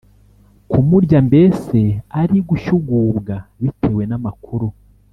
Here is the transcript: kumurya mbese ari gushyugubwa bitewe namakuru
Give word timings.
kumurya 0.69 1.19
mbese 1.27 1.79
ari 2.21 2.37
gushyugubwa 2.47 3.35
bitewe 3.61 4.01
namakuru 4.09 4.67